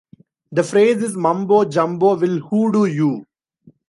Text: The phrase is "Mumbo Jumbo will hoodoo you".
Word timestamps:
The 0.51 0.63
phrase 0.63 1.03
is 1.03 1.15
"Mumbo 1.15 1.63
Jumbo 1.65 2.15
will 2.17 2.39
hoodoo 2.39 2.85
you". 2.87 3.27